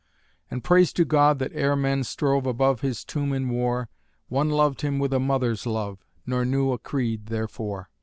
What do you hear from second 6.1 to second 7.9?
Nor knew a creed therefor.